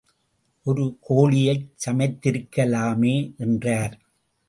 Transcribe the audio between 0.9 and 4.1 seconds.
கோழியைச் சமைத்திருக்கலாமே! என்றார்.